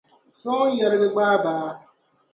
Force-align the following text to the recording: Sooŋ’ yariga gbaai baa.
Sooŋ’ 0.39 0.69
yariga 0.79 1.07
gbaai 1.13 1.37
baa. 1.43 1.69